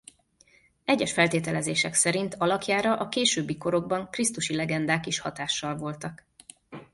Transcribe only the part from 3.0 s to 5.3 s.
későbbi korokban krisztusi legendák is